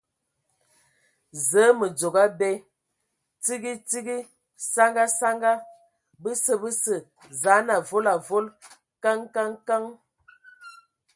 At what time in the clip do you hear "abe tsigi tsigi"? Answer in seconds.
2.27-4.17